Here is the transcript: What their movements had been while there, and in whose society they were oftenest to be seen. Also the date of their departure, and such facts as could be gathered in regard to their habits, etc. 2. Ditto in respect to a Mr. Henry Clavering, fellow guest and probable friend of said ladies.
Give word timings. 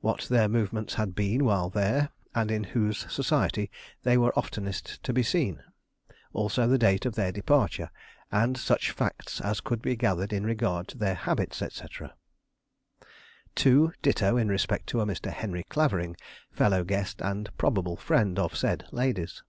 What 0.00 0.22
their 0.30 0.48
movements 0.48 0.94
had 0.94 1.14
been 1.14 1.44
while 1.44 1.68
there, 1.68 2.08
and 2.34 2.50
in 2.50 2.64
whose 2.64 3.00
society 3.12 3.70
they 4.04 4.16
were 4.16 4.32
oftenest 4.34 5.02
to 5.02 5.12
be 5.12 5.22
seen. 5.22 5.62
Also 6.32 6.66
the 6.66 6.78
date 6.78 7.04
of 7.04 7.14
their 7.14 7.30
departure, 7.30 7.90
and 8.32 8.56
such 8.56 8.90
facts 8.90 9.38
as 9.38 9.60
could 9.60 9.82
be 9.82 9.94
gathered 9.94 10.32
in 10.32 10.44
regard 10.46 10.88
to 10.88 10.96
their 10.96 11.14
habits, 11.14 11.60
etc. 11.60 12.14
2. 13.54 13.92
Ditto 14.00 14.38
in 14.38 14.48
respect 14.48 14.86
to 14.86 15.02
a 15.02 15.06
Mr. 15.06 15.30
Henry 15.30 15.64
Clavering, 15.64 16.16
fellow 16.50 16.82
guest 16.82 17.20
and 17.20 17.54
probable 17.58 17.96
friend 17.98 18.38
of 18.38 18.56
said 18.56 18.86
ladies. 18.92 19.42